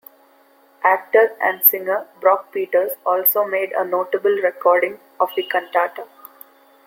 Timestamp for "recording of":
4.41-5.29